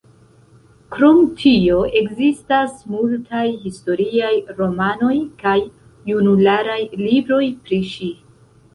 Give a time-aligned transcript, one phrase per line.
[0.95, 5.13] Krom tio ekzistas multaj historiaj romanoj
[5.45, 5.57] kaj
[6.15, 8.15] junularaj libroj pri ŝi.